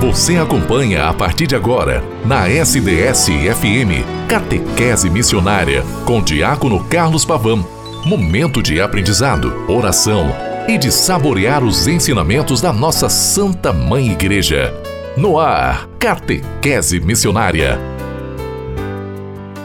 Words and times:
Você 0.00 0.36
acompanha 0.36 1.08
a 1.08 1.14
partir 1.14 1.46
de 1.46 1.56
agora, 1.56 2.04
na 2.26 2.50
SDS-FM, 2.50 4.04
Catequese 4.28 5.08
Missionária, 5.08 5.82
com 6.04 6.22
Diácono 6.22 6.84
Carlos 6.84 7.24
Pavão. 7.24 7.66
Momento 8.04 8.62
de 8.62 8.78
aprendizado, 8.78 9.50
oração 9.66 10.26
e 10.68 10.76
de 10.76 10.92
saborear 10.92 11.64
os 11.64 11.86
ensinamentos 11.86 12.60
da 12.60 12.74
nossa 12.74 13.08
Santa 13.08 13.72
Mãe 13.72 14.10
Igreja. 14.10 14.74
No 15.16 15.38
ar, 15.38 15.88
Catequese 15.98 17.00
Missionária. 17.00 17.78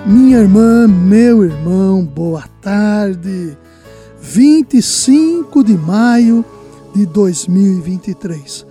Minha 0.05 0.37
irmã, 0.37 0.87
meu 0.87 1.43
irmão, 1.43 2.05
boa 2.05 2.45
tarde. 2.61 3.57
25 4.21 5.61
de 5.61 5.77
maio 5.77 6.45
de 6.95 7.05
2023 7.05 8.70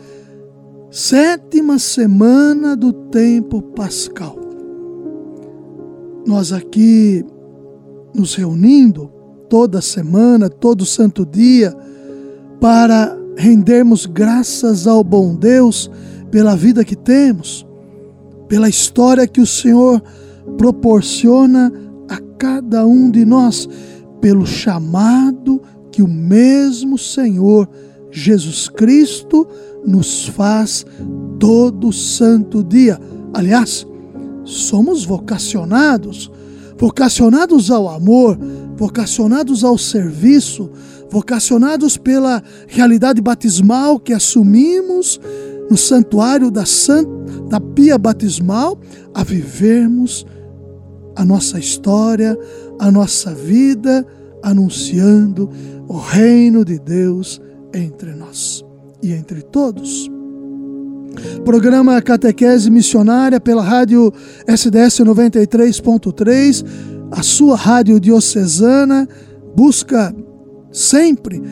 sétima 0.90 1.78
semana 1.78 2.76
do 2.76 2.92
tempo 2.92 3.62
pascal. 3.62 4.36
Nós 6.26 6.52
aqui 6.52 7.24
nos 8.12 8.34
reunindo 8.34 9.10
toda 9.48 9.80
semana, 9.80 10.50
todo 10.50 10.84
santo 10.84 11.24
dia, 11.24 11.74
para 12.60 13.16
rendermos 13.36 14.04
graças 14.04 14.86
ao 14.86 15.04
bom 15.04 15.34
Deus 15.36 15.88
pela 16.30 16.56
vida 16.56 16.84
que 16.84 16.96
temos, 16.96 17.66
pela 18.48 18.68
história 18.68 19.28
que 19.28 19.40
o 19.40 19.46
Senhor 19.46 20.02
proporciona 20.58 21.72
a 22.08 22.18
cada 22.36 22.84
um 22.84 23.10
de 23.10 23.24
nós, 23.24 23.68
pelo 24.20 24.44
chamado 24.44 25.62
que 25.92 26.02
o 26.02 26.08
mesmo 26.08 26.98
Senhor 26.98 27.68
Jesus 28.10 28.68
Cristo 28.68 29.46
nos 29.86 30.26
faz 30.26 30.84
todo 31.38 31.92
santo 31.92 32.62
dia. 32.62 32.98
Aliás, 33.32 33.86
somos 34.44 35.04
vocacionados, 35.04 36.30
vocacionados 36.78 37.70
ao 37.70 37.88
amor, 37.88 38.38
vocacionados 38.76 39.64
ao 39.64 39.78
serviço, 39.78 40.70
vocacionados 41.10 41.96
pela 41.96 42.42
realidade 42.66 43.20
batismal 43.20 43.98
que 43.98 44.12
assumimos 44.12 45.20
no 45.70 45.76
santuário 45.76 46.50
da, 46.50 46.64
da 47.48 47.60
Pia 47.60 47.96
Batismal, 47.96 48.78
a 49.14 49.22
vivermos 49.22 50.26
a 51.14 51.24
nossa 51.24 51.58
história, 51.58 52.36
a 52.78 52.90
nossa 52.90 53.32
vida, 53.34 54.06
anunciando 54.42 55.50
o 55.86 55.96
reino 55.98 56.64
de 56.64 56.78
Deus 56.78 57.40
entre 57.72 58.14
nós 58.14 58.64
e 59.02 59.12
entre 59.12 59.42
todos. 59.42 60.10
Programa 61.44 62.00
Catequese 62.00 62.70
Missionária 62.70 63.40
pela 63.40 63.62
rádio 63.62 64.12
SDS 64.46 65.00
93.3, 65.00 66.64
a 67.10 67.22
sua 67.22 67.56
rádio 67.56 67.98
diocesana, 67.98 69.08
busca 69.54 70.14
sempre 70.70 71.42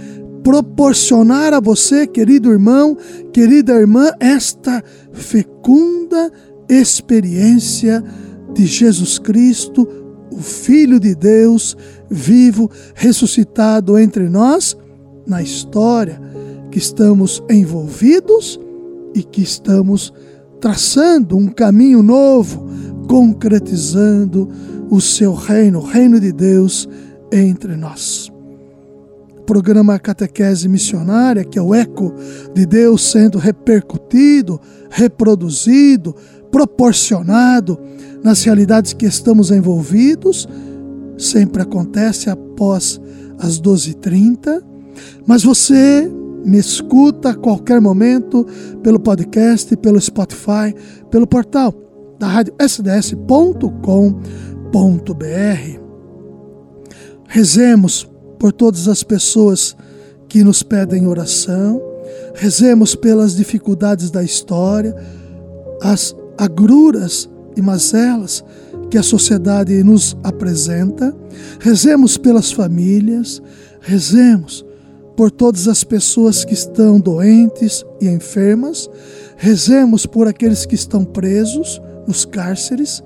proporcionar 0.44 1.52
a 1.52 1.60
você, 1.60 2.06
querido 2.06 2.50
irmão, 2.50 2.96
querida 3.32 3.74
irmã, 3.74 4.10
esta 4.20 4.82
fecunda 5.12 6.30
experiência 6.68 8.02
de 8.54 8.64
Jesus 8.64 9.18
Cristo, 9.18 9.86
o 10.30 10.40
Filho 10.40 11.00
de 11.00 11.14
Deus, 11.14 11.76
vivo, 12.08 12.70
ressuscitado 12.94 13.98
entre 13.98 14.28
nós, 14.28 14.76
na 15.26 15.42
história 15.42 16.20
que 16.70 16.78
estamos 16.78 17.42
envolvidos 17.50 18.58
e 19.14 19.22
que 19.22 19.42
estamos 19.42 20.12
traçando 20.60 21.36
um 21.36 21.48
caminho 21.48 22.02
novo, 22.02 22.66
concretizando 23.08 24.48
o 24.90 25.00
seu 25.00 25.34
reino, 25.34 25.80
o 25.80 25.84
reino 25.84 26.20
de 26.20 26.32
Deus 26.32 26.88
entre 27.32 27.76
nós. 27.76 28.30
O 29.38 29.42
programa 29.42 29.98
Catequese 29.98 30.68
Missionária, 30.68 31.44
que 31.44 31.58
é 31.58 31.62
o 31.62 31.74
eco 31.74 32.14
de 32.54 32.66
Deus 32.66 33.02
sendo 33.10 33.38
repercutido, 33.38 34.60
reproduzido, 34.90 36.14
proporcionado 36.50 37.78
nas 38.22 38.42
realidades 38.42 38.92
que 38.92 39.06
estamos 39.06 39.50
envolvidos, 39.50 40.48
sempre 41.16 41.62
acontece 41.62 42.28
após 42.30 43.00
as 43.38 43.60
12h30, 43.60 44.62
mas 45.26 45.42
você 45.42 46.10
me 46.44 46.58
escuta 46.58 47.30
a 47.30 47.34
qualquer 47.34 47.80
momento 47.80 48.46
pelo 48.82 49.00
podcast, 49.00 49.76
pelo 49.76 50.00
Spotify, 50.00 50.74
pelo 51.10 51.26
portal 51.26 51.74
da 52.18 52.26
rádio 52.26 52.54
sds.com.br. 52.60 53.68
Rezemos 57.28 58.08
por 58.38 58.52
todas 58.52 58.88
as 58.88 59.02
pessoas 59.02 59.76
que 60.28 60.42
nos 60.44 60.62
pedem 60.62 61.06
oração, 61.06 61.80
rezemos 62.34 62.94
pelas 62.94 63.36
dificuldades 63.36 64.10
da 64.10 64.22
história, 64.22 64.94
as 65.82 66.14
agruras 66.36 67.28
e 67.56 67.62
mazelas 67.62 68.44
que 68.90 68.98
a 68.98 69.02
sociedade 69.02 69.82
nos 69.82 70.16
apresenta, 70.22 71.14
rezemos 71.60 72.16
pelas 72.16 72.50
famílias, 72.50 73.42
rezemos 73.80 74.64
por 75.18 75.32
todas 75.32 75.66
as 75.66 75.82
pessoas 75.82 76.44
que 76.44 76.54
estão 76.54 77.00
doentes 77.00 77.84
e 78.00 78.06
enfermas, 78.06 78.88
rezemos 79.36 80.06
por 80.06 80.28
aqueles 80.28 80.64
que 80.64 80.76
estão 80.76 81.04
presos 81.04 81.82
nos 82.06 82.24
cárceres, 82.24 83.02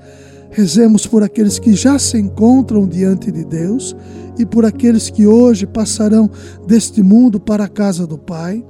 rezemos 0.51 1.07
por 1.07 1.23
aqueles 1.23 1.59
que 1.59 1.73
já 1.73 1.99
se 1.99 2.19
encontram 2.19 2.87
diante 2.87 3.33
de 3.33 3.47
Deus 3.47 3.97
e 4.39 4.45
por 4.45 4.67
aqueles 4.67 5.09
que 5.09 5.27
hoje 5.27 5.67
passarão 5.67 6.31
deste 6.67 7.03
mundo 7.03 7.41
para 7.41 7.65
a 7.65 7.69
casa 7.69 8.07
do 8.07 8.19
Pai. 8.19 8.63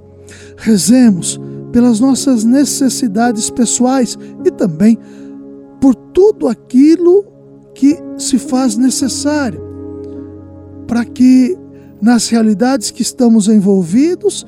Rezemos 0.57 1.41
pelas 1.73 1.99
nossas 1.99 2.45
necessidades 2.45 3.51
pessoais 3.51 4.17
e 4.45 4.53
também 4.53 4.97
por 5.81 5.97
tudo 5.97 6.47
aquilo 6.47 7.27
que 7.75 7.99
se 8.17 8.39
faz 8.39 8.77
necessário 8.77 9.61
para 10.87 11.05
que 11.05 11.59
nas 12.03 12.29
realidades 12.29 12.91
que 12.91 13.01
estamos 13.01 13.47
envolvidos, 13.47 14.45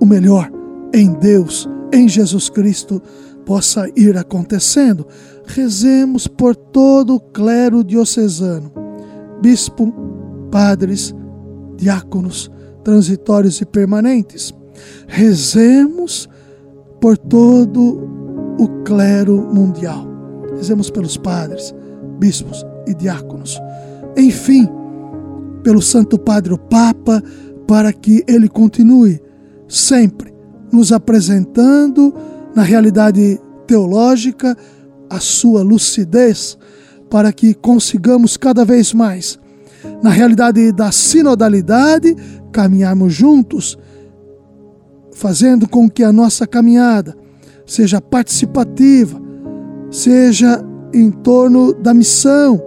o 0.00 0.04
melhor 0.04 0.50
em 0.92 1.12
Deus, 1.14 1.68
em 1.92 2.08
Jesus 2.08 2.50
Cristo, 2.50 3.00
possa 3.44 3.88
ir 3.94 4.18
acontecendo. 4.18 5.06
Rezemos 5.46 6.26
por 6.26 6.56
todo 6.56 7.14
o 7.14 7.20
clero 7.20 7.84
diocesano, 7.84 8.72
bispo, 9.40 9.94
padres, 10.50 11.14
diáconos, 11.76 12.50
transitórios 12.82 13.60
e 13.60 13.64
permanentes. 13.64 14.52
Rezemos 15.06 16.28
por 17.00 17.16
todo 17.16 18.08
o 18.58 18.68
clero 18.82 19.48
mundial. 19.54 20.04
Rezemos 20.56 20.90
pelos 20.90 21.16
padres, 21.16 21.72
bispos 22.18 22.66
e 22.86 22.94
diáconos. 22.94 23.60
Enfim, 24.16 24.68
pelo 25.66 25.82
Santo 25.82 26.16
Padre 26.16 26.54
o 26.54 26.58
Papa, 26.58 27.20
para 27.66 27.92
que 27.92 28.22
ele 28.28 28.48
continue 28.48 29.20
sempre 29.66 30.32
nos 30.72 30.92
apresentando 30.92 32.14
na 32.54 32.62
realidade 32.62 33.40
teológica 33.66 34.56
a 35.10 35.18
sua 35.18 35.64
lucidez, 35.64 36.56
para 37.10 37.32
que 37.32 37.52
consigamos 37.52 38.36
cada 38.36 38.64
vez 38.64 38.94
mais, 38.94 39.40
na 40.04 40.10
realidade 40.10 40.70
da 40.70 40.92
sinodalidade, 40.92 42.14
caminharmos 42.52 43.12
juntos, 43.12 43.76
fazendo 45.14 45.68
com 45.68 45.90
que 45.90 46.04
a 46.04 46.12
nossa 46.12 46.46
caminhada 46.46 47.12
seja 47.66 48.00
participativa, 48.00 49.20
seja 49.90 50.64
em 50.94 51.10
torno 51.10 51.74
da 51.74 51.92
missão 51.92 52.62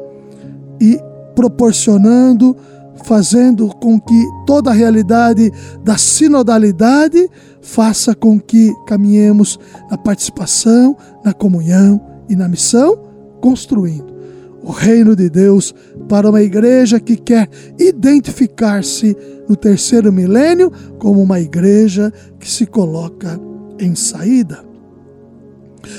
e 0.82 1.00
proporcionando 1.34 2.58
fazendo 3.04 3.68
com 3.76 4.00
que 4.00 4.26
toda 4.46 4.70
a 4.70 4.74
realidade 4.74 5.52
da 5.84 5.98
sinodalidade 5.98 7.30
faça 7.62 8.16
com 8.16 8.40
que 8.40 8.74
caminhemos 8.86 9.60
na 9.90 9.98
participação, 9.98 10.96
na 11.24 11.34
comunhão 11.34 12.02
e 12.30 12.36
na 12.36 12.48
missão, 12.48 12.98
construindo 13.42 14.20
o 14.64 14.72
reino 14.72 15.16
de 15.16 15.30
Deus 15.30 15.74
para 16.08 16.30
uma 16.30 16.42
igreja 16.42 17.00
que 17.00 17.16
quer 17.16 17.50
identificar-se 17.78 19.16
no 19.48 19.56
terceiro 19.56 20.12
milênio 20.12 20.72
como 21.00 21.22
uma 21.22 21.40
igreja 21.40 22.14
que 22.40 22.50
se 22.50 22.66
coloca 22.66 23.40
em 23.80 23.96
saída. 23.96 24.64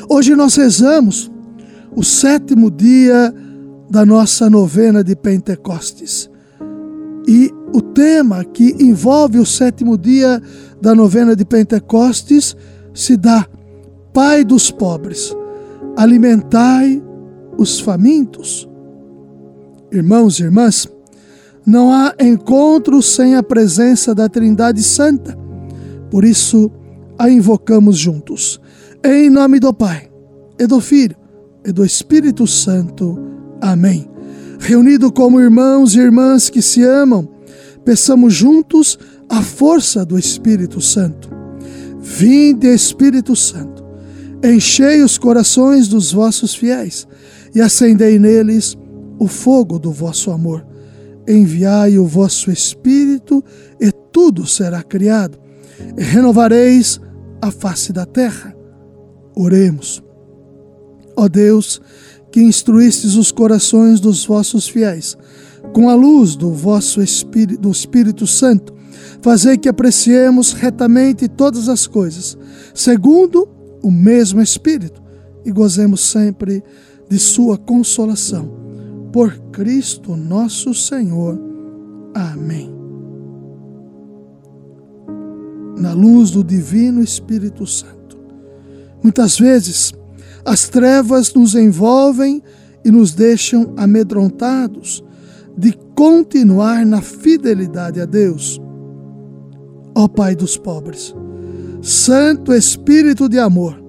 Hoje 0.08 0.36
nós 0.36 0.56
rezamos 0.56 1.30
o 1.96 2.04
sétimo 2.04 2.70
dia 2.70 3.34
da 3.90 4.06
nossa 4.06 4.48
novena 4.48 5.02
de 5.02 5.16
Pentecostes. 5.16 6.29
E 7.26 7.50
o 7.72 7.80
tema 7.80 8.44
que 8.44 8.76
envolve 8.80 9.38
o 9.38 9.46
sétimo 9.46 9.96
dia 9.96 10.42
da 10.80 10.94
novena 10.94 11.36
de 11.36 11.44
Pentecostes 11.44 12.56
se 12.92 13.16
dá 13.16 13.46
Pai 14.12 14.44
dos 14.44 14.72
pobres, 14.72 15.36
alimentai 15.96 17.00
os 17.56 17.78
famintos. 17.78 18.68
Irmãos 19.92 20.40
e 20.40 20.42
irmãs, 20.42 20.88
não 21.64 21.92
há 21.92 22.14
encontro 22.20 23.00
sem 23.02 23.36
a 23.36 23.42
presença 23.42 24.14
da 24.14 24.28
Trindade 24.28 24.82
Santa. 24.82 25.38
Por 26.10 26.24
isso, 26.24 26.70
a 27.16 27.30
invocamos 27.30 27.96
juntos. 27.96 28.60
Em 29.04 29.30
nome 29.30 29.60
do 29.60 29.72
Pai, 29.72 30.10
e 30.58 30.66
do 30.66 30.80
Filho, 30.80 31.16
e 31.64 31.70
do 31.70 31.84
Espírito 31.84 32.46
Santo. 32.46 33.16
Amém. 33.60 34.09
Reunido 34.60 35.10
como 35.10 35.40
irmãos 35.40 35.94
e 35.94 35.98
irmãs 35.98 36.50
que 36.50 36.60
se 36.60 36.84
amam, 36.84 37.26
peçamos 37.84 38.34
juntos 38.34 38.98
a 39.28 39.42
força 39.42 40.04
do 40.04 40.18
Espírito 40.18 40.80
Santo. 40.82 41.30
Vinde, 41.98 42.66
Espírito 42.66 43.34
Santo, 43.34 43.82
enchei 44.44 45.02
os 45.02 45.16
corações 45.16 45.88
dos 45.88 46.12
vossos 46.12 46.54
fiéis 46.54 47.08
e 47.54 47.60
acendei 47.60 48.18
neles 48.18 48.76
o 49.18 49.26
fogo 49.26 49.78
do 49.78 49.90
vosso 49.90 50.30
amor. 50.30 50.64
Enviai 51.26 51.98
o 51.98 52.06
vosso 52.06 52.50
Espírito 52.50 53.42
e 53.80 53.90
tudo 54.12 54.46
será 54.46 54.82
criado, 54.82 55.38
e 55.96 56.02
renovareis 56.02 57.00
a 57.40 57.50
face 57.50 57.92
da 57.92 58.04
terra. 58.04 58.54
Oremos. 59.34 60.02
Ó 61.16 61.28
Deus, 61.28 61.80
que 62.30 62.40
instruístes 62.40 63.16
os 63.16 63.32
corações 63.32 64.00
dos 64.00 64.24
vossos 64.24 64.68
fiéis, 64.68 65.16
com 65.72 65.88
a 65.88 65.94
luz 65.94 66.36
do 66.36 66.52
vosso 66.52 67.02
Espírito, 67.02 67.60
do 67.60 67.70
Espírito 67.70 68.26
Santo, 68.26 68.74
fazei 69.20 69.58
que 69.58 69.68
apreciemos 69.68 70.52
retamente 70.52 71.28
todas 71.28 71.68
as 71.68 71.86
coisas, 71.86 72.36
segundo 72.74 73.48
o 73.82 73.90
mesmo 73.90 74.40
Espírito, 74.40 75.02
e 75.44 75.50
gozemos 75.50 76.00
sempre 76.00 76.62
de 77.08 77.18
sua 77.18 77.58
consolação. 77.58 78.58
Por 79.12 79.36
Cristo 79.50 80.16
nosso 80.16 80.72
Senhor. 80.72 81.38
Amém. 82.14 82.72
Na 85.76 85.92
luz 85.92 86.30
do 86.30 86.44
Divino 86.44 87.02
Espírito 87.02 87.66
Santo. 87.66 88.18
Muitas 89.02 89.38
vezes, 89.38 89.92
as 90.44 90.68
trevas 90.68 91.32
nos 91.34 91.54
envolvem 91.54 92.42
e 92.84 92.90
nos 92.90 93.14
deixam 93.14 93.72
amedrontados 93.76 95.04
de 95.56 95.72
continuar 95.94 96.86
na 96.86 97.02
fidelidade 97.02 98.00
a 98.00 98.06
Deus. 98.06 98.60
Ó 99.94 100.08
Pai 100.08 100.34
dos 100.34 100.56
pobres, 100.56 101.14
Santo 101.82 102.54
Espírito 102.54 103.28
de 103.28 103.38
amor, 103.38 103.82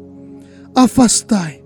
afastai 0.76 1.64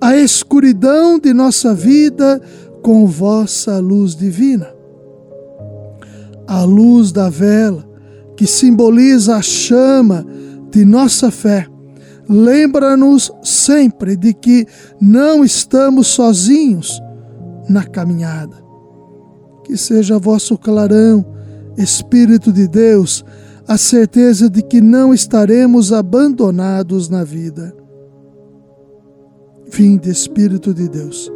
a 0.00 0.16
escuridão 0.16 1.18
de 1.18 1.32
nossa 1.32 1.74
vida 1.74 2.40
com 2.82 3.06
vossa 3.06 3.78
luz 3.78 4.14
divina. 4.14 4.68
A 6.46 6.62
luz 6.62 7.10
da 7.12 7.28
vela, 7.28 7.86
que 8.36 8.46
simboliza 8.46 9.36
a 9.36 9.42
chama 9.42 10.24
de 10.70 10.84
nossa 10.84 11.30
fé, 11.30 11.66
lembra-nos 12.28 13.32
sempre 13.42 14.16
de 14.16 14.34
que 14.34 14.66
não 15.00 15.44
estamos 15.44 16.08
sozinhos 16.08 17.00
na 17.68 17.84
caminhada. 17.84 18.56
Que 19.64 19.76
seja 19.76 20.18
vosso 20.18 20.56
clarão, 20.58 21.24
Espírito 21.76 22.52
de 22.52 22.66
Deus, 22.66 23.24
a 23.66 23.76
certeza 23.76 24.48
de 24.48 24.62
que 24.62 24.80
não 24.80 25.14
estaremos 25.14 25.92
abandonados 25.92 27.08
na 27.08 27.22
vida. 27.22 27.74
Vinde, 29.70 30.10
Espírito 30.10 30.72
de 30.72 30.88
Deus, 30.88 31.30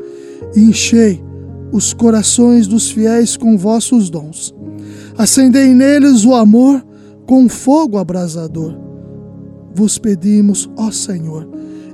enchei 0.56 1.22
os 1.70 1.92
corações 1.92 2.66
dos 2.66 2.90
fiéis 2.90 3.36
com 3.36 3.56
vossos 3.56 4.10
dons. 4.10 4.54
Acendei 5.16 5.74
neles 5.74 6.24
o 6.24 6.34
amor 6.34 6.84
com 7.26 7.48
fogo 7.48 7.98
abrasador. 7.98 8.81
Vos 9.74 9.98
pedimos, 9.98 10.70
ó 10.76 10.90
Senhor, 10.90 11.48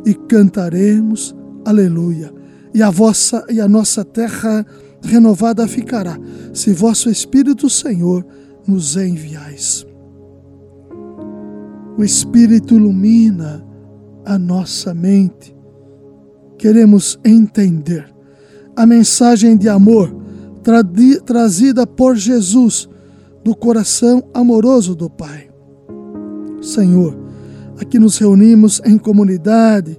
e 0.04 0.14
cantaremos, 0.14 1.34
aleluia. 1.64 2.32
E 2.74 2.82
a 2.82 2.90
vossa 2.90 3.44
e 3.48 3.60
a 3.60 3.68
nossa 3.68 4.04
terra 4.04 4.64
renovada 5.02 5.66
ficará, 5.66 6.18
se 6.52 6.72
vosso 6.72 7.08
Espírito, 7.08 7.70
Senhor, 7.70 8.26
nos 8.66 8.96
enviais 8.96 9.88
o 11.98 12.04
Espírito 12.04 12.76
ilumina 12.76 13.66
a 14.24 14.38
nossa 14.38 14.94
mente. 14.94 15.54
Queremos 16.56 17.18
entender 17.24 18.08
a 18.76 18.86
mensagem 18.86 19.56
de 19.56 19.68
amor 19.68 20.14
tra 20.62 20.80
trazida 21.26 21.84
por 21.84 22.14
Jesus 22.14 22.88
do 23.42 23.54
coração 23.56 24.22
amoroso 24.32 24.94
do 24.94 25.10
Pai. 25.10 25.50
Senhor, 26.62 27.18
aqui 27.80 27.98
nos 27.98 28.18
reunimos 28.18 28.80
em 28.84 28.98
comunidade, 28.98 29.98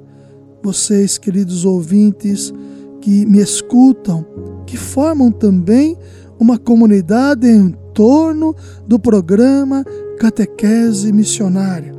vocês, 0.61 1.17
queridos 1.17 1.65
ouvintes, 1.65 2.53
que 3.01 3.25
me 3.25 3.39
escutam, 3.39 4.25
que 4.65 4.77
formam 4.77 5.31
também 5.31 5.97
uma 6.39 6.57
comunidade 6.57 7.47
em 7.47 7.71
torno 7.93 8.55
do 8.85 8.99
programa 8.99 9.83
catequese 10.19 11.11
missionária. 11.11 11.93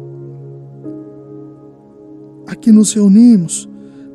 Aqui 2.46 2.70
nos 2.70 2.92
reunimos 2.92 3.68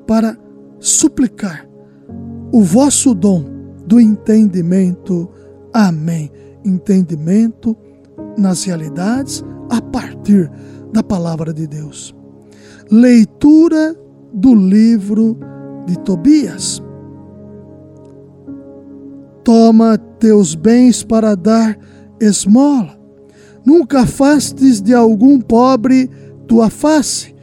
para 0.06 0.38
suplicar 0.80 1.68
o 2.52 2.62
vosso 2.62 3.16
dom 3.16 3.46
do 3.88 4.00
entendimento. 4.00 5.30
Amém. 5.74 6.32
Entendimento 6.64 7.76
nas 8.38 8.64
realidades 8.64 9.44
a 9.70 9.82
partir 9.82 10.52
da 10.96 11.04
palavra 11.04 11.54
de 11.54 11.68
Deus. 11.68 12.16
Leitura 12.90 13.96
do 14.34 14.56
livro 14.56 15.38
de 15.86 16.00
Tobias. 16.00 16.82
Toma 19.44 19.98
teus 20.20 20.56
bens 20.56 21.04
para 21.04 21.36
dar 21.36 21.78
esmola 22.20 23.06
Nunca 23.66 24.02
afastes 24.02 24.80
de 24.80 24.94
algum 24.94 25.42
pobre 25.42 26.08
tua 26.48 26.70
face, 26.70 27.34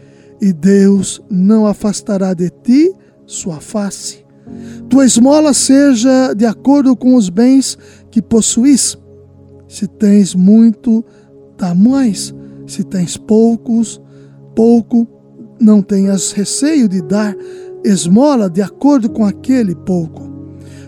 e 0.41 0.53
Deus 0.53 1.21
não 1.29 1.67
afastará 1.67 2.33
de 2.33 2.49
ti 2.49 2.95
sua 3.27 3.61
face. 3.61 4.25
Tua 4.89 5.05
esmola 5.05 5.53
seja 5.53 6.33
de 6.33 6.47
acordo 6.47 6.97
com 6.97 7.17
os 7.17 7.29
bens 7.29 7.77
que 8.09 8.23
possuis. 8.23 8.97
Se 9.67 9.89
tens 9.89 10.35
muito, 10.35 11.05
mais. 11.77 12.35
Se 12.73 12.83
tens 12.83 13.19
poucos, 13.19 14.01
pouco, 14.57 15.07
não 15.61 15.83
tenhas 15.83 16.33
receio 16.33 16.89
de 16.89 17.03
dar 17.03 17.37
esmola 17.85 18.49
de 18.49 18.63
acordo 18.63 19.11
com 19.11 19.27
aquele 19.27 19.75
pouco, 19.75 20.23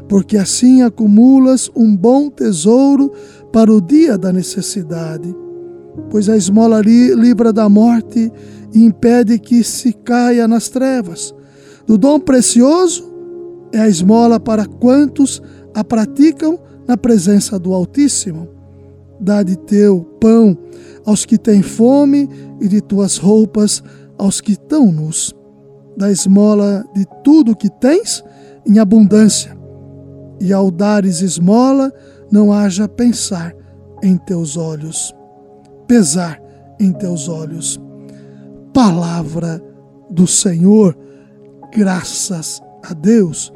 porque 0.09 0.39
assim 0.39 0.81
acumulas 0.81 1.71
um 1.77 1.95
bom 1.95 2.31
tesouro 2.31 3.13
para 3.53 3.71
o 3.71 3.83
dia 3.83 4.17
da 4.17 4.33
necessidade, 4.33 5.37
pois 6.09 6.31
a 6.31 6.39
esmola 6.39 6.81
livra 6.81 7.53
da 7.53 7.69
morte 7.69 8.33
e 8.73 8.83
impede 8.83 9.39
que 9.39 9.63
se 9.63 9.93
caia 9.93 10.49
nas 10.49 10.71
trevas. 10.71 11.35
Do 11.87 11.99
dom 11.99 12.19
precioso 12.19 13.13
é 13.75 13.81
a 13.81 13.89
esmola 13.91 14.41
para 14.41 14.65
quantos 14.65 15.43
a 15.75 15.85
praticam 15.85 16.59
na 16.89 16.97
presença 16.97 17.59
do 17.59 17.75
Altíssimo. 17.75 18.49
Dá 19.21 19.43
de 19.43 19.59
teu 19.59 20.01
pão 20.19 20.57
aos 21.05 21.25
que 21.25 21.39
têm 21.39 21.63
fome 21.63 22.29
e 22.61 22.69
de 22.69 22.81
tuas 22.81 23.19
roupas 23.19 23.83
aos 24.19 24.41
que 24.41 24.53
estão 24.53 24.91
nus. 24.91 25.35
Da 25.97 26.11
esmola 26.11 26.85
de 26.95 27.07
tudo 27.23 27.57
que 27.57 27.71
tens 27.71 28.25
em 28.67 28.79
abundância. 28.79 29.57
E 30.41 30.53
ao 30.53 30.71
dares 30.71 31.21
esmola, 31.21 31.93
não 32.31 32.53
haja 32.53 32.89
pensar 32.89 33.55
em 34.03 34.17
teus 34.17 34.57
olhos, 34.57 35.15
pesar 35.87 36.41
em 36.81 36.93
teus 36.93 37.29
olhos. 37.29 37.81
Palavra 38.73 39.63
do 40.11 40.27
Senhor, 40.27 40.97
graças 41.73 42.61
a 42.83 42.93
Deus. 42.93 43.53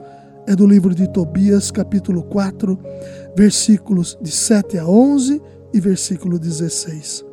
É 0.46 0.56
do 0.56 0.66
livro 0.66 0.94
de 0.94 1.06
Tobias, 1.12 1.70
capítulo 1.70 2.22
4, 2.22 2.78
versículos 3.36 4.16
de 4.22 4.30
7 4.30 4.78
a 4.78 4.86
11 4.86 5.42
e 5.74 5.80
versículo 5.80 6.38
16. 6.38 7.27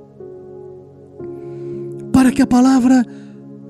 Para 2.16 2.32
que 2.32 2.42
a 2.42 2.48
palavra 2.48 3.06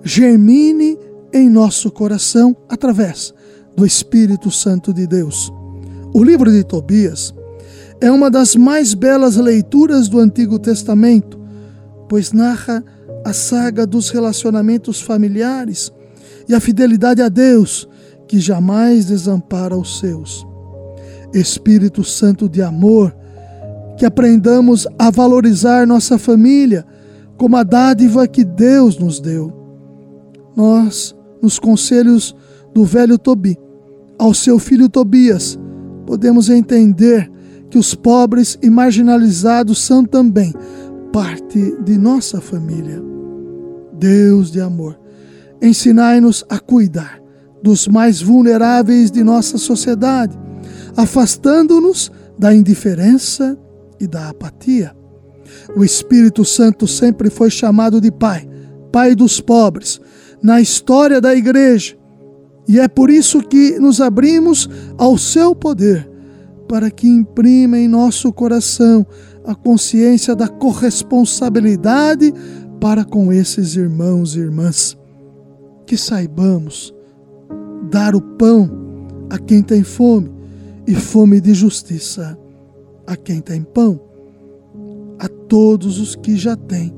germine 0.04 1.00
em 1.34 1.50
nosso 1.50 1.90
coração 1.90 2.56
através 2.70 3.34
do 3.76 3.84
Espírito 3.84 4.52
Santo 4.52 4.94
de 4.94 5.08
Deus. 5.08 5.52
O 6.14 6.24
livro 6.24 6.52
de 6.52 6.64
Tobias 6.64 7.34
é 8.00 8.12
uma 8.12 8.30
das 8.30 8.56
mais 8.56 8.94
belas 8.94 9.36
leituras 9.36 10.08
do 10.08 10.20
Antigo 10.20 10.60
Testamento, 10.60 11.40
pois 12.08 12.32
narra 12.32 12.84
a 13.26 13.34
saga 13.34 13.84
dos 13.84 14.12
relacionamentos 14.12 15.02
familiares 15.02 15.92
e 16.48 16.54
a 16.54 16.60
fidelidade 16.60 17.24
a 17.24 17.30
Deus, 17.30 17.90
que 18.28 18.40
jamais 18.40 19.06
desampara 19.06 19.76
os 19.76 19.98
seus. 19.98 20.46
Espírito 21.34 22.04
Santo 22.04 22.48
de 22.48 22.62
amor, 22.62 23.12
que 23.98 24.06
aprendamos 24.06 24.88
a 25.00 25.10
valorizar 25.10 25.88
nossa 25.88 26.20
família 26.20 26.86
como 27.38 27.58
a 27.58 27.64
dádiva 27.64 28.28
que 28.28 28.44
Deus 28.44 28.98
nos 28.98 29.20
deu. 29.20 29.52
Nós, 30.56 31.16
nos 31.42 31.60
conselhos 31.60 32.36
do 32.74 32.86
velho 32.86 33.18
Tobi, 33.18 33.58
ao 34.18 34.34
seu 34.34 34.58
filho 34.58 34.88
Tobias, 34.88 35.60
podemos 36.06 36.50
entender 36.50 37.30
que 37.70 37.78
os 37.78 37.94
pobres 37.94 38.58
e 38.62 38.70
marginalizados 38.70 39.80
são 39.80 40.06
também 40.06 40.54
parte 41.12 41.76
de 41.84 41.98
nossa 41.98 42.40
família. 42.40 43.02
Deus 43.98 44.52
de 44.52 44.62
amor, 44.62 45.00
ensinai-nos 45.62 46.46
a 46.50 46.60
cuidar 46.60 47.22
dos 47.62 47.88
mais 47.88 48.22
vulneráveis 48.22 49.10
de 49.10 49.24
nossa 49.24 49.58
sociedade, 49.58 50.38
afastando-nos 50.96 52.12
da 52.38 52.54
indiferença 52.54 53.58
e 54.00 54.08
da 54.08 54.30
apatia. 54.30 54.95
O 55.76 55.84
Espírito 55.84 56.44
Santo 56.44 56.88
sempre 56.88 57.30
foi 57.30 57.50
chamado 57.50 58.02
de 58.02 58.12
Pai, 58.12 58.48
Pai 58.92 59.16
dos 59.16 59.40
pobres, 59.40 60.00
na 60.42 60.62
história 60.62 61.22
da 61.22 61.36
Igreja. 61.36 61.98
E 62.68 62.80
é 62.80 62.88
por 62.88 63.10
isso 63.10 63.42
que 63.42 63.80
nos 63.80 64.02
abrimos 64.02 64.70
ao 64.98 65.18
seu 65.18 65.56
poder, 65.56 66.10
para 66.68 66.90
que 66.90 67.08
imprima 67.08 67.78
em 67.78 67.88
nosso 67.88 68.34
coração 68.34 69.06
a 69.46 69.54
consciência 69.54 70.36
da 70.36 70.48
corresponsabilidade 70.48 72.34
para 72.80 73.06
com 73.06 73.32
esses 73.32 73.76
irmãos 73.76 74.36
e 74.36 74.40
irmãs. 74.40 74.98
Que 75.86 75.96
saibamos 75.96 76.94
dar 77.92 78.16
o 78.16 78.22
pão 78.22 78.70
a 79.30 79.38
quem 79.38 79.62
tem 79.62 79.84
fome 79.84 80.32
e 80.88 80.96
fome 80.96 81.40
de 81.40 81.54
justiça 81.54 82.38
a 83.08 83.16
quem 83.16 83.40
tem 83.40 83.62
pão, 83.62 84.00
todos 85.48 86.00
os 86.00 86.16
que 86.16 86.36
já 86.36 86.56
têm 86.56 86.94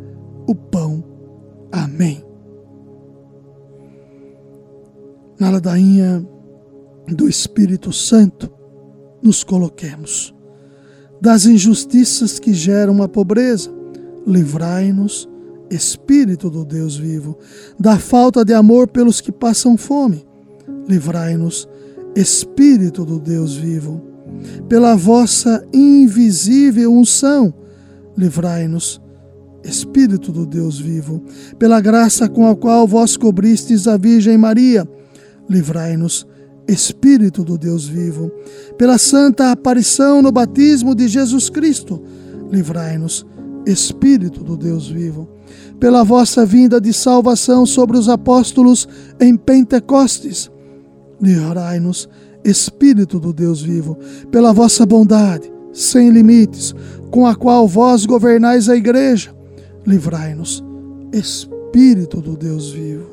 o 0.47 0.55
pão. 0.55 1.03
Amém. 1.71 2.23
Na 5.39 5.51
ladainha 5.51 6.27
do 7.07 7.27
Espírito 7.29 7.93
Santo, 7.93 8.51
nos 9.21 9.43
coloquemos. 9.43 10.33
Das 11.21 11.45
injustiças 11.45 12.39
que 12.39 12.53
geram 12.53 13.01
a 13.01 13.07
pobreza, 13.07 13.71
livrai-nos, 14.25 15.27
Espírito 15.69 16.49
do 16.49 16.63
Deus 16.63 16.95
vivo. 16.95 17.37
Da 17.79 17.97
falta 17.97 18.45
de 18.45 18.53
amor 18.53 18.87
pelos 18.87 19.19
que 19.19 19.31
passam 19.31 19.77
fome, 19.77 20.25
livrai-nos, 20.87 21.67
Espírito 22.15 23.05
do 23.05 23.19
Deus 23.19 23.55
vivo. 23.55 24.01
Pela 24.67 24.95
vossa 24.95 25.65
invisível 25.73 26.91
unção, 26.91 27.53
livrai-nos, 28.17 29.01
Espírito 29.63 30.31
do 30.31 30.45
Deus 30.45 30.79
vivo. 30.79 31.23
Pela 31.59 31.79
graça 31.81 32.27
com 32.27 32.47
a 32.47 32.55
qual 32.55 32.87
vós 32.87 33.17
cobristes 33.17 33.87
a 33.87 33.97
Virgem 33.97 34.37
Maria, 34.37 34.87
livrai-nos, 35.49 36.25
Espírito 36.67 37.43
do 37.43 37.57
Deus 37.57 37.87
vivo. 37.87 38.31
Pela 38.77 38.97
santa 38.97 39.51
aparição 39.51 40.21
no 40.21 40.31
batismo 40.31 40.93
de 40.93 41.07
Jesus 41.07 41.49
Cristo, 41.49 42.01
livrai-nos, 42.51 43.25
Espírito 43.65 44.43
do 44.43 44.57
Deus 44.57 44.89
vivo. 44.89 45.29
Pela 45.79 46.03
vossa 46.03 46.45
vinda 46.45 46.81
de 46.81 46.91
salvação 46.91 47.65
sobre 47.65 47.97
os 47.97 48.09
apóstolos 48.09 48.87
em 49.19 49.35
Pentecostes, 49.37 50.49
livrai-nos, 51.21 52.09
Espírito 52.43 53.19
do 53.19 53.33
Deus 53.33 53.61
vivo, 53.61 53.97
pela 54.31 54.53
vossa 54.53 54.85
bondade, 54.85 55.51
sem 55.73 56.09
limites, 56.09 56.73
com 57.09 57.25
a 57.25 57.35
qual 57.35 57.67
vós 57.67 58.05
governais 58.05 58.69
a 58.69 58.75
igreja, 58.75 59.35
livrai-nos, 59.85 60.63
Espírito 61.13 62.21
do 62.21 62.35
Deus 62.35 62.71
vivo. 62.71 63.07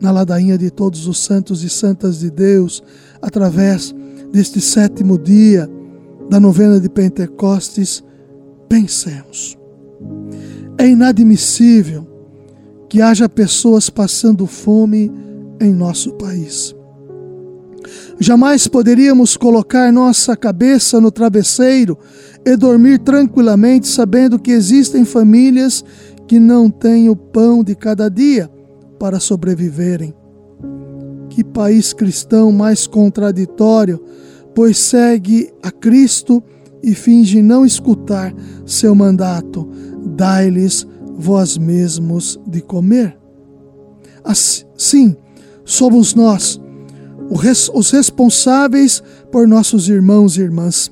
Na 0.00 0.10
ladainha 0.10 0.58
de 0.58 0.70
todos 0.70 1.06
os 1.06 1.18
santos 1.18 1.64
e 1.64 1.70
santas 1.70 2.18
de 2.18 2.30
Deus, 2.30 2.82
através 3.22 3.94
deste 4.30 4.60
sétimo 4.60 5.18
dia 5.18 5.68
da 6.28 6.38
novena 6.38 6.78
de 6.78 6.88
Pentecostes, 6.88 8.04
pensemos. 8.68 9.56
É 10.78 10.86
inadmissível 10.86 12.06
que 12.88 13.00
haja 13.00 13.28
pessoas 13.28 13.88
passando 13.88 14.46
fome 14.46 15.10
em 15.60 15.72
nosso 15.72 16.12
país. 16.14 16.75
Jamais 18.18 18.66
poderíamos 18.66 19.36
colocar 19.36 19.92
nossa 19.92 20.34
cabeça 20.36 21.00
no 21.00 21.10
travesseiro 21.10 21.98
e 22.44 22.56
dormir 22.56 22.98
tranquilamente 23.00 23.86
sabendo 23.88 24.38
que 24.38 24.50
existem 24.50 25.04
famílias 25.04 25.84
que 26.26 26.40
não 26.40 26.70
têm 26.70 27.08
o 27.10 27.16
pão 27.16 27.62
de 27.62 27.74
cada 27.74 28.08
dia 28.08 28.50
para 28.98 29.20
sobreviverem. 29.20 30.14
Que 31.28 31.44
país 31.44 31.92
cristão 31.92 32.50
mais 32.50 32.86
contraditório, 32.86 34.02
pois 34.54 34.78
segue 34.78 35.52
a 35.62 35.70
Cristo 35.70 36.42
e 36.82 36.94
finge 36.94 37.42
não 37.42 37.66
escutar 37.66 38.34
seu 38.64 38.94
mandato: 38.94 39.68
dai-lhes 40.16 40.86
vós 41.18 41.58
mesmos 41.58 42.40
de 42.46 42.62
comer. 42.62 43.18
Assim, 44.24 45.14
somos 45.64 46.14
nós, 46.14 46.60
os 47.30 47.90
responsáveis 47.90 49.02
por 49.30 49.46
nossos 49.46 49.88
irmãos 49.88 50.36
e 50.36 50.42
irmãs. 50.42 50.90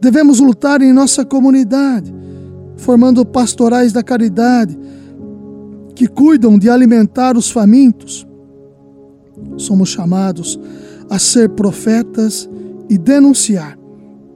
Devemos 0.00 0.40
lutar 0.40 0.80
em 0.82 0.92
nossa 0.92 1.24
comunidade, 1.24 2.12
formando 2.76 3.24
pastorais 3.24 3.92
da 3.92 4.02
caridade 4.02 4.78
que 5.94 6.06
cuidam 6.06 6.58
de 6.58 6.70
alimentar 6.70 7.36
os 7.36 7.50
famintos. 7.50 8.26
Somos 9.56 9.90
chamados 9.90 10.58
a 11.08 11.18
ser 11.18 11.50
profetas 11.50 12.48
e 12.88 12.96
denunciar 12.96 13.78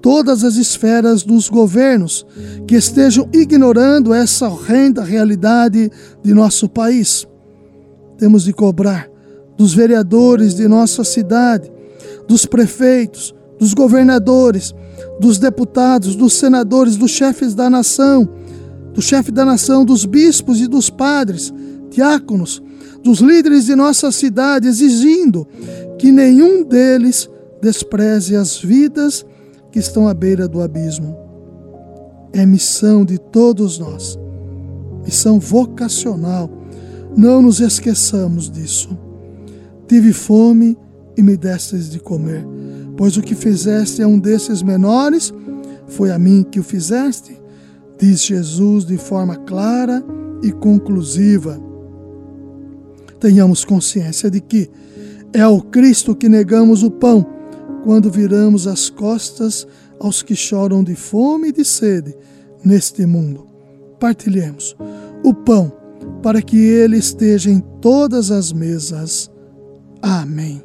todas 0.02 0.44
as 0.44 0.56
esferas 0.56 1.22
dos 1.22 1.48
governos 1.48 2.26
que 2.68 2.74
estejam 2.74 3.26
ignorando 3.32 4.12
essa 4.12 4.46
horrenda 4.46 5.02
realidade 5.02 5.90
de 6.22 6.34
nosso 6.34 6.68
país. 6.68 7.26
Temos 8.18 8.44
de 8.44 8.52
cobrar 8.52 9.13
dos 9.56 9.74
vereadores 9.74 10.54
de 10.54 10.66
nossa 10.66 11.04
cidade, 11.04 11.70
dos 12.26 12.46
prefeitos, 12.46 13.34
dos 13.58 13.72
governadores, 13.74 14.74
dos 15.20 15.38
deputados, 15.38 16.16
dos 16.16 16.34
senadores, 16.34 16.96
dos 16.96 17.10
chefes 17.10 17.54
da 17.54 17.70
nação, 17.70 18.28
do 18.92 19.02
chefe 19.02 19.30
da 19.30 19.44
nação, 19.44 19.84
dos 19.84 20.04
bispos 20.04 20.60
e 20.60 20.66
dos 20.66 20.90
padres, 20.90 21.52
diáconos, 21.90 22.62
dos 23.02 23.18
líderes 23.18 23.66
de 23.66 23.74
nossa 23.74 24.10
cidade, 24.10 24.68
exigindo 24.68 25.46
que 25.98 26.10
nenhum 26.10 26.64
deles 26.64 27.28
despreze 27.60 28.36
as 28.36 28.58
vidas 28.58 29.24
que 29.70 29.78
estão 29.78 30.08
à 30.08 30.14
beira 30.14 30.48
do 30.48 30.60
abismo. 30.60 31.16
É 32.32 32.44
missão 32.44 33.04
de 33.04 33.18
todos 33.18 33.78
nós, 33.78 34.18
missão 35.04 35.38
vocacional. 35.38 36.50
Não 37.16 37.40
nos 37.40 37.60
esqueçamos 37.60 38.50
disso. 38.50 39.03
Tive 39.94 40.12
fome 40.12 40.76
e 41.16 41.22
me 41.22 41.36
destes 41.36 41.88
de 41.88 42.00
comer, 42.00 42.44
pois 42.96 43.16
o 43.16 43.22
que 43.22 43.32
fizeste 43.32 44.02
a 44.02 44.08
um 44.08 44.18
desses 44.18 44.60
menores, 44.60 45.32
foi 45.86 46.10
a 46.10 46.18
mim 46.18 46.42
que 46.42 46.58
o 46.58 46.64
fizeste, 46.64 47.40
diz 47.96 48.24
Jesus 48.24 48.84
de 48.84 48.96
forma 48.96 49.36
clara 49.36 50.04
e 50.42 50.50
conclusiva. 50.50 51.62
Tenhamos 53.20 53.64
consciência 53.64 54.28
de 54.28 54.40
que 54.40 54.68
é 55.32 55.42
ao 55.42 55.62
Cristo 55.62 56.16
que 56.16 56.28
negamos 56.28 56.82
o 56.82 56.90
pão 56.90 57.24
quando 57.84 58.10
viramos 58.10 58.66
as 58.66 58.90
costas 58.90 59.64
aos 60.00 60.24
que 60.24 60.34
choram 60.34 60.82
de 60.82 60.96
fome 60.96 61.50
e 61.50 61.52
de 61.52 61.64
sede 61.64 62.16
neste 62.64 63.06
mundo. 63.06 63.46
Partilhemos 64.00 64.76
o 65.22 65.32
pão 65.32 65.72
para 66.20 66.42
que 66.42 66.56
ele 66.56 66.96
esteja 66.96 67.48
em 67.48 67.60
todas 67.80 68.32
as 68.32 68.52
mesas 68.52 69.32
Amém. 70.06 70.62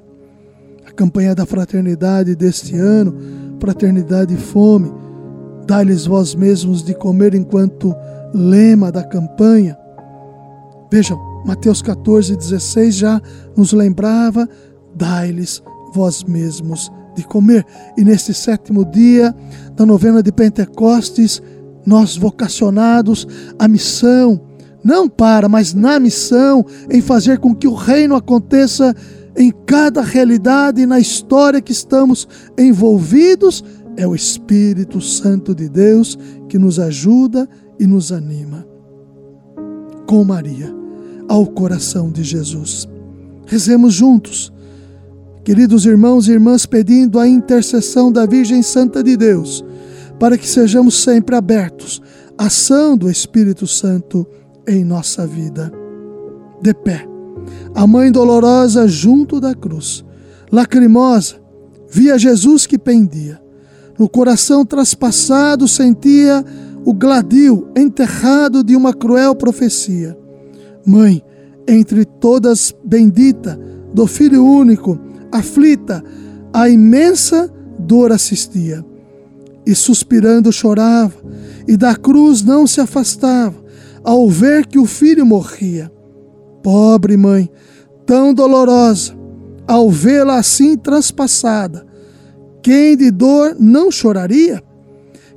A 0.86 0.92
campanha 0.92 1.34
da 1.34 1.46
fraternidade 1.46 2.36
deste 2.36 2.76
ano, 2.76 3.16
Fraternidade 3.58 4.34
e 4.34 4.38
Fome, 4.38 4.92
dá-lhes 5.66 6.06
vós 6.06 6.36
mesmos 6.36 6.84
de 6.84 6.94
comer 6.94 7.34
enquanto 7.34 7.96
lema 8.34 8.92
da 8.92 9.02
campanha. 9.02 9.78
Vejam, 10.92 11.18
Mateus 11.46 11.82
14, 11.82 12.36
16 12.36 12.94
já 12.94 13.22
nos 13.56 13.72
lembrava, 13.72 14.46
dai-lhes 14.94 15.64
vós 15.94 16.22
mesmos 16.26 16.92
de 17.16 17.24
comer. 17.24 17.66
E 17.98 18.04
neste 18.04 18.34
sétimo 18.34 18.84
dia 18.84 19.34
da 19.74 19.86
novena 19.86 20.22
de 20.22 20.34
Pentecostes, 20.34 21.42
nós 21.86 22.18
vocacionados 22.18 23.26
à 23.58 23.70
missão, 23.70 24.42
não 24.84 25.08
para, 25.08 25.48
mas 25.48 25.74
na 25.74 25.98
missão, 25.98 26.66
em 26.90 27.00
fazer 27.00 27.40
com 27.40 27.56
que 27.56 27.70
o 27.70 27.74
reino 27.74 28.16
aconteça 28.16 28.94
em 29.36 29.52
cada 29.66 30.02
realidade 30.02 30.82
e 30.82 30.86
na 30.86 31.00
história 31.00 31.62
que 31.62 31.72
estamos 31.72 32.28
envolvidos, 32.58 33.64
é 33.96 34.08
o 34.08 34.16
Espírito 34.16 35.02
Santo 35.02 35.54
de 35.54 35.68
Deus 35.68 36.18
que 36.48 36.58
nos 36.58 36.80
ajuda 36.80 37.48
e 37.80 37.86
nos 37.86 38.12
anima. 38.12 38.66
Com 40.08 40.24
Maria, 40.24 40.74
ao 41.28 41.46
coração 41.46 42.10
de 42.10 42.24
Jesus. 42.24 42.88
Rezemos 43.46 43.94
juntos, 43.94 44.52
queridos 45.44 45.86
irmãos 45.86 46.28
e 46.28 46.32
irmãs, 46.32 46.66
pedindo 46.66 47.20
a 47.20 47.28
intercessão 47.28 48.12
da 48.12 48.26
Virgem 48.26 48.62
Santa 48.62 49.04
de 49.04 49.18
Deus, 49.18 49.64
para 50.20 50.38
que 50.38 50.48
sejamos 50.48 51.02
sempre 51.02 51.36
abertos 51.36 52.02
à 52.38 52.46
ação 52.46 52.98
do 52.98 53.10
Espírito 53.10 53.68
Santo 53.68 54.26
em 54.68 54.84
nossa 54.84 55.26
vida. 55.26 55.72
De 56.62 56.74
pé, 56.74 57.08
a 57.74 57.86
Mãe 57.86 58.12
dolorosa 58.12 58.88
junto 58.88 59.40
da 59.40 59.54
cruz, 59.54 60.04
lacrimosa, 60.52 61.36
via 61.90 62.18
Jesus 62.18 62.66
que 62.66 62.78
pendia. 62.78 63.42
No 63.98 64.08
coração 64.08 64.66
traspassado 64.66 65.68
sentia 65.68 66.44
o 66.86 66.94
gladio 66.94 67.68
enterrado 67.76 68.64
de 68.64 68.76
uma 68.76 68.94
cruel 68.94 69.36
profecia. 69.36 70.18
Mãe, 70.86 71.22
entre 71.68 72.06
todas 72.06 72.74
bendita, 72.84 73.60
do 73.94 74.08
Filho 74.08 74.46
único, 74.46 75.00
aflita, 75.32 76.04
a 76.54 76.70
imensa 76.70 77.52
dor 77.78 78.12
assistia. 78.12 78.86
E 79.66 79.76
suspirando 79.76 80.52
chorava, 80.52 81.16
e 81.68 81.78
da 81.78 81.96
cruz 81.96 82.42
não 82.42 82.66
se 82.66 82.82
afastava, 82.82 83.56
ao 84.04 84.30
ver 84.30 84.66
que 84.66 84.80
o 84.80 84.86
filho 84.86 85.26
morria. 85.26 85.92
Pobre 86.62 87.16
mãe, 87.16 87.50
tão 88.06 88.34
dolorosa, 88.34 89.14
ao 89.68 89.90
vê-la 89.90 90.38
assim 90.38 90.76
transpassada, 90.76 91.86
quem 92.62 92.98
de 92.98 93.12
dor 93.12 93.56
não 93.60 93.90
choraria? 93.92 94.62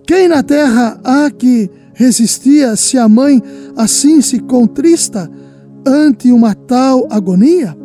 Quem 0.06 0.26
na 0.26 0.42
terra 0.42 1.00
há 1.04 1.30
que 1.30 1.70
resistia 1.94 2.74
se 2.74 2.98
a 2.98 3.08
mãe 3.08 3.40
assim 3.76 4.20
se 4.20 4.40
contrista 4.40 5.30
ante 5.86 6.32
uma 6.32 6.54
tal 6.54 7.06
agonia? 7.10 7.76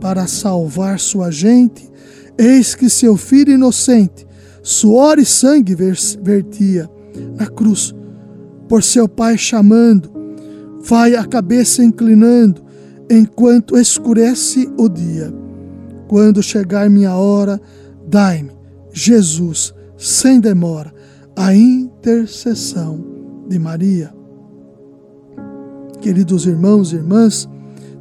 Para 0.00 0.26
salvar 0.26 0.98
sua 0.98 1.30
gente, 1.30 1.88
eis 2.36 2.74
que 2.74 2.90
seu 2.90 3.16
filho 3.16 3.52
inocente, 3.52 4.26
suor 4.62 5.18
e 5.18 5.24
sangue 5.24 5.74
vertia 5.74 6.90
na 7.38 7.46
cruz, 7.46 7.94
por 8.68 8.82
seu 8.82 9.08
pai 9.08 9.38
chamando, 9.38 10.10
vai 10.80 11.14
a 11.14 11.24
cabeça 11.24 11.84
inclinando, 11.84 12.62
enquanto 13.10 13.76
escurece 13.76 14.68
o 14.78 14.88
dia. 14.88 15.32
Quando 16.08 16.42
chegar 16.42 16.88
minha 16.88 17.14
hora, 17.14 17.60
dai-me, 18.06 18.50
Jesus, 18.92 19.74
sem 19.96 20.40
demora, 20.40 20.92
a 21.36 21.54
intercessão 21.54 23.04
de 23.48 23.58
Maria. 23.58 24.12
Queridos 26.00 26.46
irmãos 26.46 26.92
e 26.92 26.96
irmãs, 26.96 27.48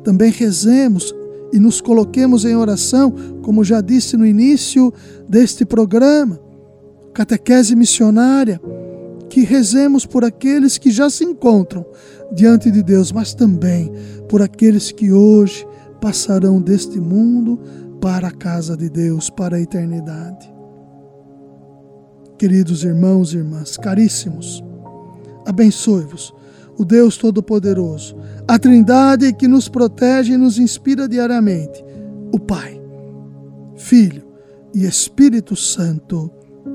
também 0.03 0.31
rezemos 0.31 1.13
e 1.51 1.59
nos 1.59 1.81
coloquemos 1.81 2.45
em 2.45 2.55
oração, 2.55 3.13
como 3.41 3.63
já 3.63 3.81
disse 3.81 4.15
no 4.15 4.25
início 4.25 4.93
deste 5.27 5.65
programa, 5.65 6.39
catequese 7.13 7.75
missionária, 7.75 8.61
que 9.29 9.41
rezemos 9.41 10.05
por 10.05 10.25
aqueles 10.25 10.77
que 10.77 10.91
já 10.91 11.09
se 11.09 11.23
encontram 11.23 11.85
diante 12.33 12.71
de 12.71 12.81
Deus, 12.83 13.11
mas 13.11 13.33
também 13.33 13.91
por 14.27 14.41
aqueles 14.41 14.91
que 14.91 15.11
hoje 15.11 15.65
passarão 16.01 16.61
deste 16.61 16.99
mundo 16.99 17.59
para 18.01 18.29
a 18.29 18.31
casa 18.31 18.75
de 18.75 18.89
Deus, 18.89 19.29
para 19.29 19.57
a 19.57 19.61
eternidade. 19.61 20.51
Queridos 22.37 22.83
irmãos 22.83 23.33
e 23.33 23.37
irmãs, 23.37 23.77
caríssimos, 23.77 24.63
abençoe-vos 25.45 26.33
o 26.79 26.85
Deus 26.85 27.17
Todo-Poderoso, 27.17 28.15
a 28.47 28.57
Trindade 28.57 29.33
que 29.33 29.49
nos 29.49 29.67
protege 29.67 30.33
e 30.33 30.37
nos 30.37 30.57
inspira 30.57 31.09
diariamente, 31.09 31.83
o 32.33 32.39
Pai, 32.39 32.81
Filho 33.75 34.25
e 34.73 34.85
Espírito 34.85 35.57
Santo. 35.57 36.31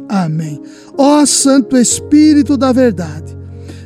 Amém. 0.09 0.61
Ó 0.97 1.25
Santo 1.27 1.77
Espírito 1.77 2.57
da 2.57 2.73
Verdade, 2.73 3.37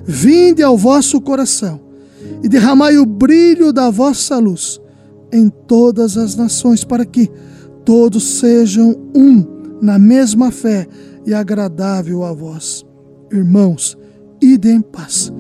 vinde 0.05 0.63
ao 0.63 0.77
vosso 0.77 1.21
coração 1.21 1.81
e 2.43 2.49
derramai 2.49 2.99
o 2.99 3.07
brilho 3.07 3.73
da 3.73 3.91
vossa 3.91 4.39
luz 4.39 4.81
em 5.33 5.49
todas 5.49 6.17
as 6.17 6.35
nações, 6.35 6.85
para 6.85 7.05
que 7.05 7.31
todos 7.85 8.39
sejam 8.39 8.97
um 9.15 9.45
na 9.81 9.99
mesma 9.99 10.51
fé 10.51 10.87
e 11.27 11.35
agradável 11.35 12.25
a 12.25 12.33
vós. 12.33 12.85
Irmãos, 13.31 13.97
ide 14.41 14.71
em 14.71 14.81
paz 14.81 15.33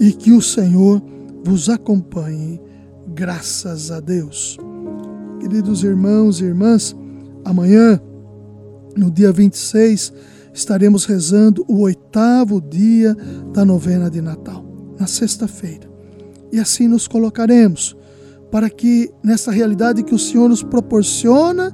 e 0.00 0.12
que 0.12 0.32
o 0.32 0.42
Senhor 0.42 1.02
vos 1.44 1.68
acompanhe. 1.68 2.60
Graças 3.14 3.90
a 3.90 4.00
Deus. 4.00 4.58
Queridos 5.40 5.84
irmãos 5.84 6.40
e 6.40 6.44
irmãs, 6.44 6.94
amanhã, 7.44 8.00
no 8.98 9.10
dia 9.10 9.32
26, 9.32 10.12
estaremos 10.52 11.04
rezando 11.04 11.64
o 11.68 11.80
oitavo 11.82 12.60
dia 12.60 13.16
da 13.52 13.64
novena 13.64 14.10
de 14.10 14.20
Natal, 14.20 14.64
na 14.98 15.06
sexta-feira. 15.06 15.88
E 16.52 16.58
assim 16.58 16.88
nos 16.88 17.06
colocaremos, 17.06 17.96
para 18.50 18.68
que 18.68 19.10
nessa 19.22 19.50
realidade 19.50 20.02
que 20.02 20.14
o 20.14 20.18
Senhor 20.18 20.48
nos 20.48 20.62
proporciona, 20.62 21.72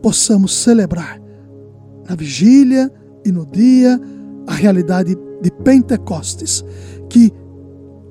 possamos 0.00 0.54
celebrar 0.54 1.20
na 2.08 2.14
vigília 2.14 2.92
e 3.24 3.32
no 3.32 3.46
dia 3.46 4.00
a 4.46 4.54
realidade 4.54 5.16
de 5.42 5.50
Pentecostes, 5.50 6.64
que 7.08 7.32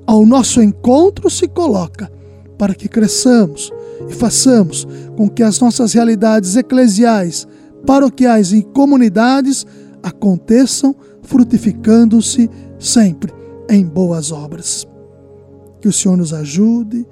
ao 0.06 0.26
nosso 0.26 0.60
encontro 0.60 1.30
se 1.30 1.48
coloca 1.48 2.10
para 2.58 2.74
que 2.74 2.88
cresçamos 2.88 3.72
e 4.08 4.12
façamos 4.12 4.86
com 5.16 5.28
que 5.28 5.42
as 5.42 5.58
nossas 5.60 5.92
realidades 5.92 6.56
eclesiais, 6.56 7.46
paroquiais 7.86 8.52
e 8.52 8.62
comunidades 8.62 9.66
aconteçam 10.02 10.94
frutificando-se 11.22 12.50
sempre 12.78 13.32
em 13.68 13.84
boas 13.84 14.30
obras. 14.30 14.86
Que 15.80 15.88
o 15.88 15.92
Senhor 15.92 16.16
nos 16.16 16.32
ajude, 16.32 17.06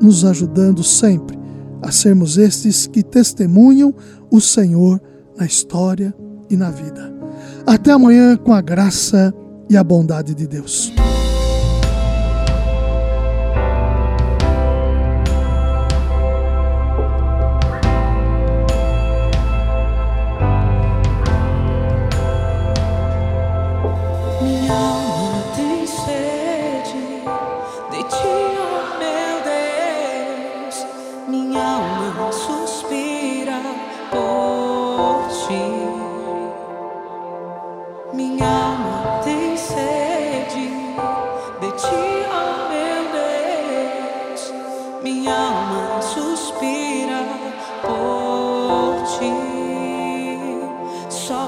nos 0.00 0.24
ajudando 0.24 0.82
sempre 0.82 1.38
a 1.82 1.90
sermos 1.90 2.38
estes 2.38 2.86
que 2.86 3.02
testemunham 3.02 3.94
o 4.30 4.40
Senhor 4.40 5.00
na 5.36 5.44
história 5.44 6.14
e 6.48 6.56
na 6.56 6.70
vida. 6.70 7.12
Até 7.66 7.92
amanhã 7.92 8.36
com 8.36 8.52
a 8.52 8.60
graça 8.60 9.34
e 9.68 9.76
a 9.76 9.84
bondade 9.84 10.34
de 10.34 10.46
Deus. 10.46 10.92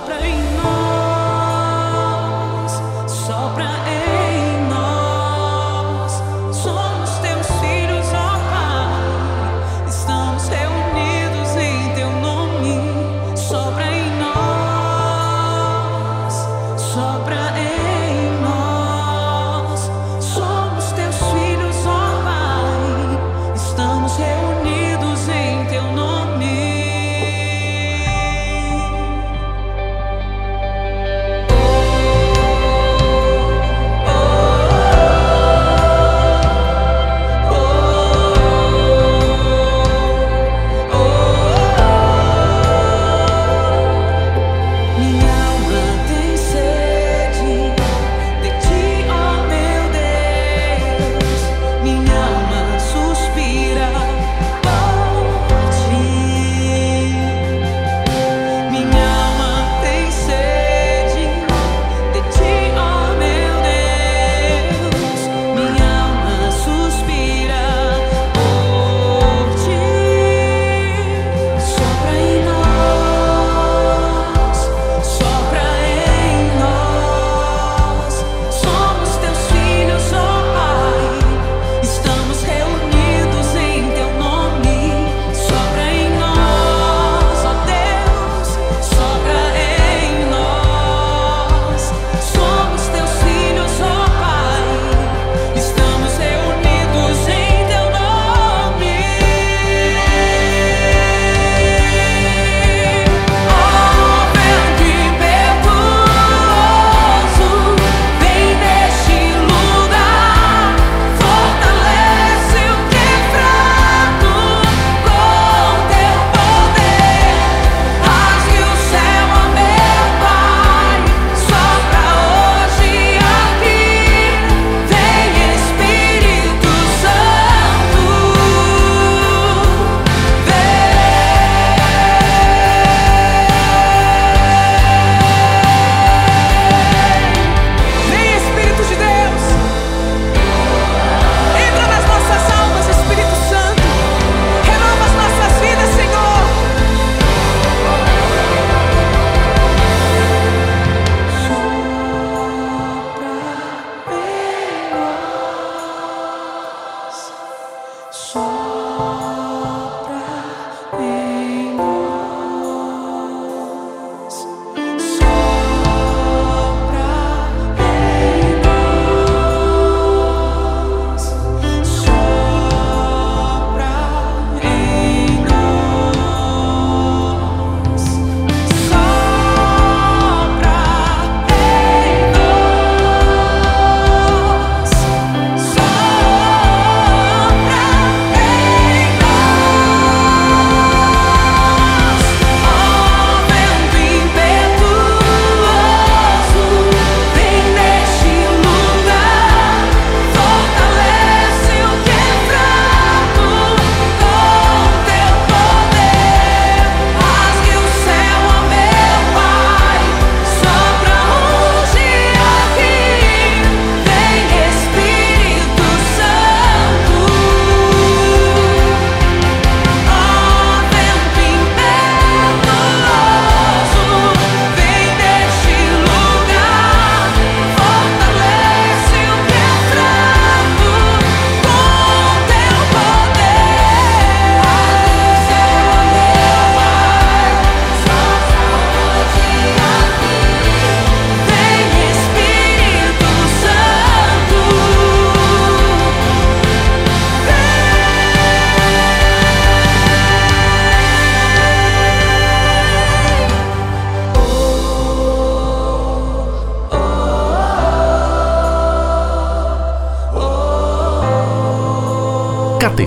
place. 0.06 0.45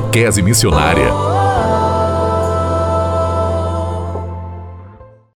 Catequese 0.10 0.41
Missionária 0.41 1.29